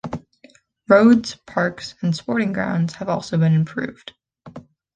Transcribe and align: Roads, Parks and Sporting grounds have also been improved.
Roads, 0.89 1.35
Parks 1.45 1.93
and 2.01 2.15
Sporting 2.15 2.53
grounds 2.53 2.95
have 2.95 3.07
also 3.07 3.37
been 3.37 3.53
improved. 3.53 4.15